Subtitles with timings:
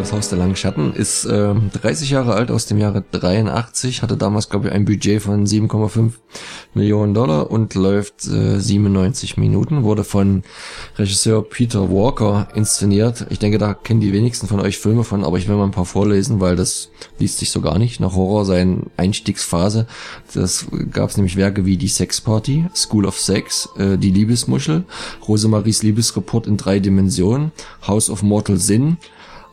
[0.00, 4.16] Das Haus der langen Schatten ist äh, 30 Jahre alt aus dem Jahre 83, hatte
[4.16, 6.12] damals, glaube ich, ein Budget von 7,5
[6.72, 10.42] Millionen Dollar und läuft äh, 97 Minuten, wurde von
[10.96, 13.26] Regisseur Peter Walker inszeniert.
[13.28, 15.70] Ich denke, da kennen die wenigsten von euch Filme von, aber ich will mal ein
[15.70, 16.88] paar vorlesen, weil das
[17.18, 18.00] liest sich so gar nicht.
[18.00, 19.86] Nach Horror sein Einstiegsphase.
[20.32, 24.84] Das gab es nämlich Werke wie Die Sex Party, School of Sex, äh, Die Liebesmuschel,
[25.28, 27.52] Rosemaries Liebesreport in drei Dimensionen,
[27.86, 28.96] House of Mortal Sin,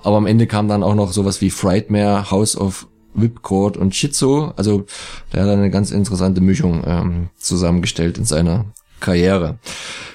[0.04, 4.54] aber am Ende kam dann auch noch sowas wie Frightmare, House of Whipcord und Schizo.
[4.56, 4.86] Also
[5.34, 8.66] der hat eine ganz interessante Mischung ähm, zusammengestellt in seiner
[9.00, 9.60] Karriere.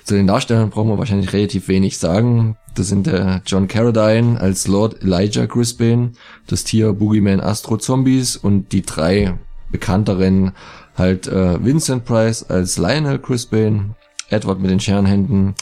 [0.04, 2.56] Zu den Darstellern brauchen wir wahrscheinlich relativ wenig sagen.
[2.74, 6.12] Das sind der John Carradine als Lord Elijah Grisbane,
[6.46, 9.34] das Tier Boogeyman Astro Zombies und die drei
[9.70, 10.52] bekannteren
[10.96, 13.94] halt äh, Vincent Price als Lionel Grisbane,
[14.30, 15.54] Edward mit den Scherenhänden,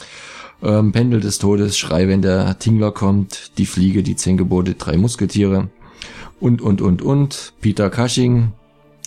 [0.63, 4.97] ähm, Pendel des Todes, Schrei, wenn der Tingler kommt, die Fliege, die zehn Gebote, drei
[4.97, 5.69] Musketiere
[6.39, 7.53] und, und, und, und.
[7.61, 8.53] Peter Cushing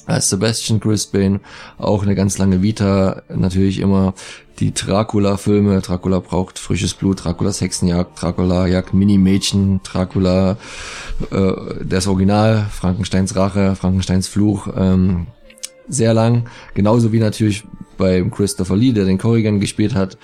[0.06, 1.40] als Sebastian Grisbane,
[1.78, 4.14] auch eine ganz lange Vita, natürlich immer
[4.58, 10.58] die Dracula-Filme, Dracula braucht frisches Blut, Draculas Hexenjagd, Dracula jagt Mini-Mädchen, Dracula,
[11.30, 11.52] äh,
[11.84, 15.26] das Original, Frankensteins Rache, Frankensteins Fluch, ähm,
[15.88, 17.64] sehr lang, genauso wie natürlich
[17.96, 20.18] beim Christopher Lee, der den Corrigan gespielt hat,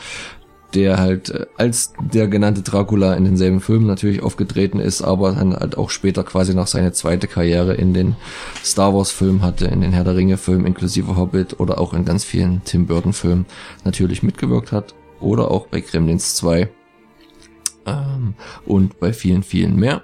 [0.74, 5.54] der halt äh, als der genannte Dracula in denselben Filmen natürlich aufgetreten ist, aber dann
[5.54, 8.16] halt auch später quasi noch seine zweite Karriere in den
[8.64, 12.04] Star Wars Filmen hatte, in den Herr der Ringe Filmen inklusive Hobbit oder auch in
[12.04, 13.46] ganz vielen Tim Burton Filmen
[13.84, 16.68] natürlich mitgewirkt hat oder auch bei Gremlins 2
[17.86, 18.34] ähm,
[18.66, 20.02] und bei vielen, vielen mehr.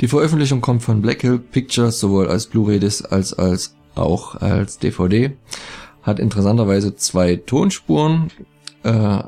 [0.00, 2.80] Die Veröffentlichung kommt von Black Hill Pictures sowohl als Blu-ray
[3.10, 5.32] als als auch als DVD.
[6.02, 8.30] Hat interessanterweise zwei Tonspuren.
[8.82, 9.22] Äh,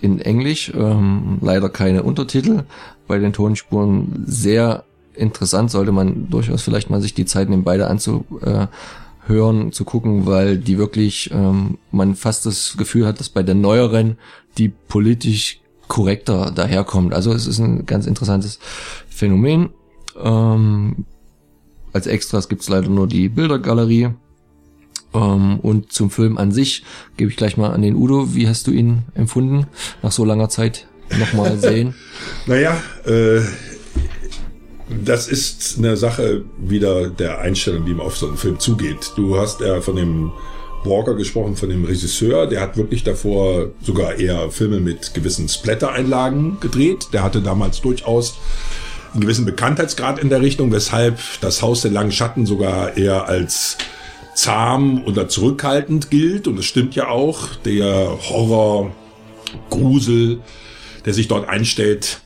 [0.00, 2.64] in Englisch, ähm, leider keine Untertitel.
[3.06, 4.84] Bei den Tonspuren sehr
[5.14, 10.58] interessant, sollte man durchaus vielleicht mal sich die Zeit nehmen, beide anzuhören, zu gucken, weil
[10.58, 14.18] die wirklich, ähm, man fast das Gefühl hat, dass bei der neueren
[14.58, 17.14] die politisch korrekter daherkommt.
[17.14, 18.58] Also es ist ein ganz interessantes
[19.08, 19.70] Phänomen.
[20.22, 21.06] Ähm,
[21.92, 24.10] als Extras gibt's leider nur die Bildergalerie.
[25.16, 26.84] Ähm, und zum Film an sich
[27.16, 28.34] gebe ich gleich mal an den Udo.
[28.34, 29.66] Wie hast du ihn empfunden
[30.02, 30.86] nach so langer Zeit
[31.18, 31.94] nochmal sehen?
[32.46, 33.40] naja, äh,
[35.04, 39.12] das ist eine Sache wieder der Einstellung, wie man auf so einen Film zugeht.
[39.16, 40.32] Du hast ja von dem
[40.84, 42.46] Walker gesprochen, von dem Regisseur.
[42.46, 47.08] Der hat wirklich davor sogar eher Filme mit gewissen Splatter-Einlagen gedreht.
[47.12, 48.36] Der hatte damals durchaus
[49.12, 53.78] einen gewissen Bekanntheitsgrad in der Richtung, weshalb das Haus der langen Schatten sogar eher als
[54.36, 56.46] zahm oder zurückhaltend gilt.
[56.46, 57.56] Und es stimmt ja auch.
[57.64, 58.92] Der Horror,
[59.70, 60.40] Grusel,
[61.04, 62.20] der sich dort einstellt,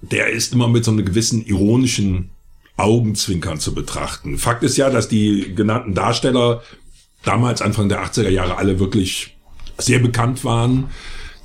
[0.00, 2.30] der ist immer mit so einem gewissen ironischen
[2.76, 4.38] Augenzwinkern zu betrachten.
[4.38, 6.62] Fakt ist ja, dass die genannten Darsteller
[7.22, 9.36] damals Anfang der 80er Jahre alle wirklich
[9.78, 10.90] sehr bekannt waren,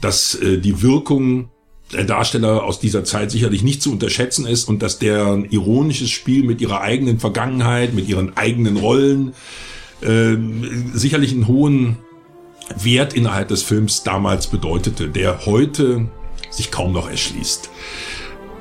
[0.01, 1.49] dass äh, die Wirkung
[1.93, 6.43] der Darsteller aus dieser Zeit sicherlich nicht zu unterschätzen ist und dass deren ironisches Spiel
[6.43, 9.33] mit ihrer eigenen Vergangenheit, mit ihren eigenen Rollen,
[10.01, 10.35] äh,
[10.93, 11.97] sicherlich einen hohen
[12.75, 16.07] Wert innerhalb des Films damals bedeutete, der heute
[16.49, 17.69] sich kaum noch erschließt.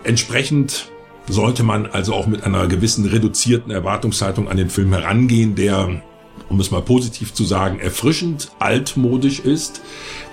[0.05, 0.91] Entsprechend
[1.29, 6.03] sollte man also auch mit einer gewissen reduzierten Erwartungshaltung an den Film herangehen, der
[6.49, 9.81] um es mal positiv zu sagen, erfrischend altmodisch ist,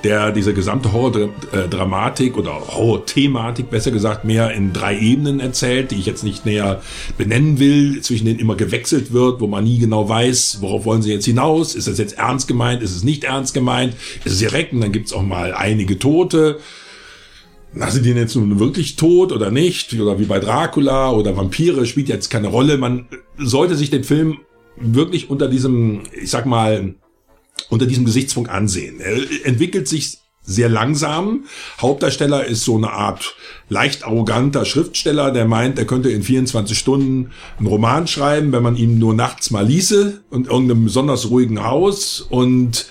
[0.04, 6.06] der diese gesamte Horror-Dramatik oder Horror-Thematik, besser gesagt, mehr in drei Ebenen erzählt, die ich
[6.06, 6.82] jetzt nicht näher
[7.18, 11.12] benennen will, zwischen denen immer gewechselt wird, wo man nie genau weiß, worauf wollen sie
[11.12, 14.74] jetzt hinaus, ist das jetzt ernst gemeint, ist es nicht ernst gemeint, ist es direkt?
[14.74, 16.60] Und dann gibt's auch mal einige Tote,
[17.76, 20.00] na, sind die jetzt nun wirklich tot oder nicht?
[20.00, 22.78] Oder wie bei Dracula oder Vampire spielt jetzt keine Rolle.
[22.78, 23.08] Man
[23.38, 24.38] sollte sich den Film
[24.76, 26.96] wirklich unter diesem, ich sag mal,
[27.70, 29.00] unter diesem Gesichtspunkt ansehen.
[29.00, 31.46] Er entwickelt sich sehr langsam.
[31.80, 33.36] Hauptdarsteller ist so eine Art
[33.70, 38.76] leicht arroganter Schriftsteller, der meint, er könnte in 24 Stunden einen Roman schreiben, wenn man
[38.76, 42.88] ihn nur nachts mal ließe und irgendeinem besonders ruhigen Haus und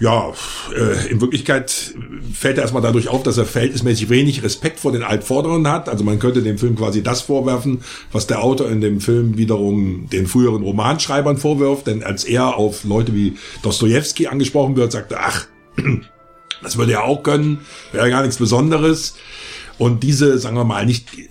[0.00, 0.32] ja,
[0.76, 1.94] äh, in Wirklichkeit
[2.32, 5.88] fällt er erstmal dadurch auf, dass er verhältnismäßig wenig Respekt vor den Altvorderern hat.
[5.88, 7.80] Also man könnte dem Film quasi das vorwerfen,
[8.12, 11.88] was der Autor in dem Film wiederum den früheren Romanschreibern vorwirft.
[11.88, 15.46] Denn als er auf Leute wie Dostoevsky angesprochen wird, sagt er, ach,
[16.62, 17.60] das würde er auch können,
[17.92, 19.16] wäre gar nichts Besonderes.
[19.78, 21.24] Und diese, sagen wir mal, nicht, äh,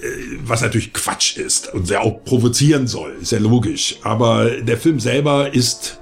[0.43, 3.95] was natürlich Quatsch ist und sehr auch provozieren soll, ist ja logisch.
[4.03, 6.01] Aber der Film selber ist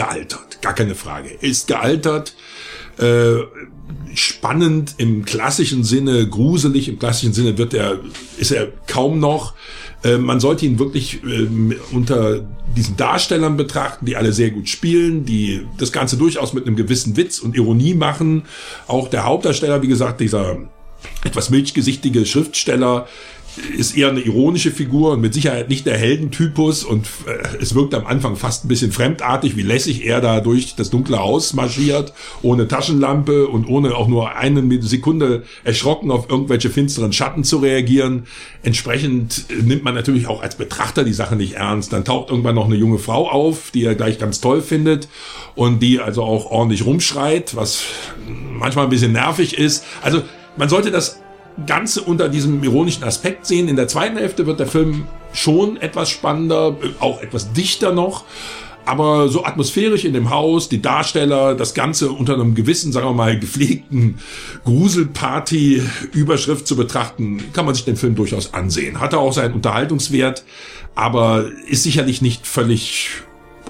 [0.00, 1.28] gealtert, gar keine Frage.
[1.28, 2.34] Ist gealtert,
[2.98, 3.34] äh,
[4.14, 7.98] spannend im klassischen Sinne, gruselig im klassischen Sinne wird er,
[8.38, 9.52] ist er kaum noch.
[10.02, 11.46] Äh, man sollte ihn wirklich äh,
[11.92, 16.76] unter diesen Darstellern betrachten, die alle sehr gut spielen, die das Ganze durchaus mit einem
[16.76, 18.44] gewissen Witz und Ironie machen.
[18.86, 20.56] Auch der Hauptdarsteller, wie gesagt, dieser
[21.24, 23.06] etwas milchgesichtige Schriftsteller,
[23.76, 27.94] ist eher eine ironische Figur und mit Sicherheit nicht der Heldentypus und äh, es wirkt
[27.94, 32.12] am Anfang fast ein bisschen fremdartig, wie lässig er da durch das dunkle Haus marschiert,
[32.42, 38.26] ohne Taschenlampe und ohne auch nur eine Sekunde erschrocken auf irgendwelche finsteren Schatten zu reagieren.
[38.62, 41.92] Entsprechend äh, nimmt man natürlich auch als Betrachter die Sache nicht ernst.
[41.92, 45.08] Dann taucht irgendwann noch eine junge Frau auf, die er gleich ganz toll findet
[45.54, 47.84] und die also auch ordentlich rumschreit, was
[48.26, 49.84] manchmal ein bisschen nervig ist.
[50.02, 50.22] Also
[50.56, 51.19] man sollte das
[51.66, 53.68] Ganze unter diesem ironischen Aspekt sehen.
[53.68, 58.24] In der zweiten Hälfte wird der Film schon etwas spannender, auch etwas dichter noch.
[58.86, 63.12] Aber so atmosphärisch in dem Haus, die Darsteller, das Ganze unter einem gewissen, sagen wir
[63.12, 64.18] mal, gepflegten
[64.64, 68.98] Gruselparty-Überschrift zu betrachten, kann man sich den Film durchaus ansehen.
[68.98, 70.44] Hat er auch seinen Unterhaltungswert,
[70.94, 73.22] aber ist sicherlich nicht völlig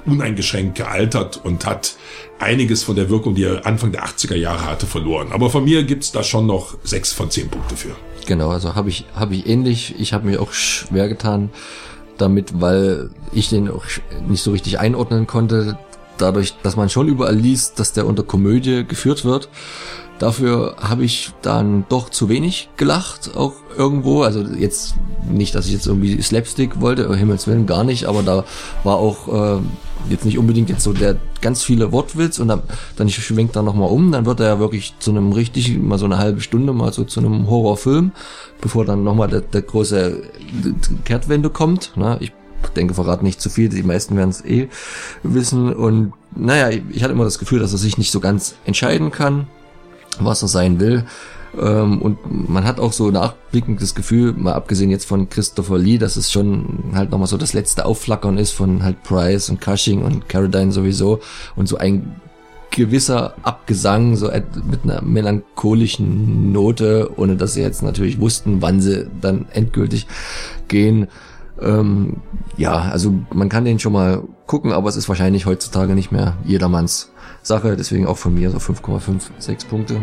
[0.07, 1.95] uneingeschränkt gealtert und hat
[2.39, 5.29] einiges von der Wirkung, die er Anfang der 80er Jahre hatte, verloren.
[5.33, 7.95] Aber von mir gibt's da schon noch sechs von zehn Punkte für.
[8.27, 9.95] Genau, also habe ich, hab ich ähnlich.
[9.99, 11.51] Ich habe mir auch schwer getan
[12.19, 13.85] damit, weil ich den auch
[14.29, 15.79] nicht so richtig einordnen konnte.
[16.19, 19.49] Dadurch, dass man schon überall liest, dass der unter Komödie geführt wird.
[20.21, 24.23] Dafür habe ich dann doch zu wenig gelacht, auch irgendwo.
[24.23, 24.95] Also jetzt
[25.27, 28.45] nicht, dass ich jetzt irgendwie Slapstick wollte, um Himmels Willen gar nicht, aber da
[28.85, 29.63] war auch äh,
[30.11, 32.61] jetzt nicht unbedingt jetzt so der ganz viele Wortwitz und dann,
[32.97, 36.05] dann schwenkt er nochmal um, dann wird er ja wirklich zu einem richtig, mal so
[36.05, 38.13] eine halbe Stunde, mal so zu einem Horrorfilm,
[38.61, 40.23] bevor dann nochmal der, der große
[41.07, 41.97] Kehrtwende kommt.
[41.97, 42.19] Ne?
[42.21, 42.33] Ich
[42.77, 44.69] denke, verrate nicht zu viel, die meisten werden es eh
[45.23, 45.73] wissen.
[45.73, 49.47] Und naja, ich hatte immer das Gefühl, dass er sich nicht so ganz entscheiden kann
[50.25, 51.05] was er sein will.
[51.59, 55.99] Ähm, und man hat auch so nachblickend das Gefühl, mal abgesehen jetzt von Christopher Lee,
[55.99, 60.03] dass es schon halt nochmal so das letzte Aufflackern ist von halt Price und Cushing
[60.03, 61.21] und Carradine sowieso
[61.57, 62.21] und so ein
[62.71, 64.31] gewisser Abgesang, so
[64.71, 70.07] mit einer melancholischen Note, ohne dass sie jetzt natürlich wussten, wann sie dann endgültig
[70.69, 71.09] gehen.
[71.63, 72.19] Ähm,
[72.57, 76.37] ja, also man kann den schon mal gucken, aber es ist wahrscheinlich heutzutage nicht mehr
[76.45, 77.13] jedermanns
[77.43, 77.77] Sache.
[77.77, 80.01] Deswegen auch von mir so 5,56 Punkte.